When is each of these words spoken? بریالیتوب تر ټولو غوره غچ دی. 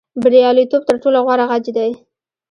بریالیتوب 0.21 0.81
تر 0.89 0.95
ټولو 1.03 1.19
غوره 1.25 1.45
غچ 1.49 1.65
دی. 1.77 1.91